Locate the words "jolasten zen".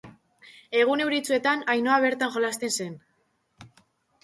2.39-2.99